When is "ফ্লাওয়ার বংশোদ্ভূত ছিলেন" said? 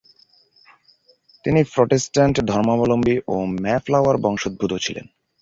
3.85-5.05